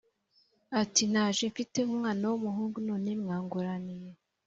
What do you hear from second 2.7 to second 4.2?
none mwanguraniye?!